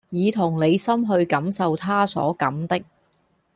[0.09, 2.81] 以同理心去感受他所感的